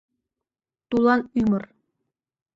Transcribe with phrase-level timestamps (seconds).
[0.89, 1.63] Тулан ӱмыр